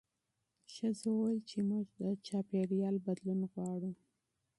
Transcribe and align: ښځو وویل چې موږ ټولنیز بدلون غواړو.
ښځو 0.73 1.09
وویل 1.15 1.39
چې 1.49 1.57
موږ 1.69 1.85
ټولنیز 2.27 2.95
بدلون 3.05 3.41
غواړو. 3.51 3.91